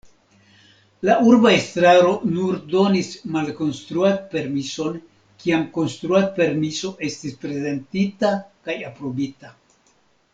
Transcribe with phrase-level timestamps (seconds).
[1.07, 4.97] La urba estraro nur donis malkonstruad-permison
[5.43, 8.33] kiam konstruad-permiso estis prezentita
[8.69, 9.53] kaj aprobita.